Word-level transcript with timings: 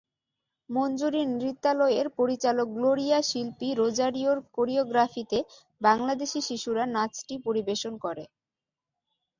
মঞ্জুরী 0.69 1.21
নৃত্যালয়ের 1.31 2.07
পরিচালক 2.19 2.67
গ্লোরিয়া 2.77 3.19
শিল্পী 3.29 3.69
রোজারিওর 3.73 4.37
কোরিগ্রাফিতে 4.55 5.39
বাংলাদেশি 5.81 6.39
শিশুরা 6.47 6.83
নাচটি 6.95 7.35
পরিবেশন 7.45 7.93
করে। 8.05 8.23